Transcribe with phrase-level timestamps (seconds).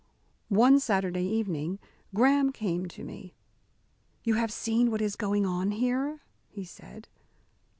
[0.49, 1.77] One Saturday evening,
[2.15, 3.35] Graham came to me.
[4.23, 7.07] "You have seen what is going on here?" he said.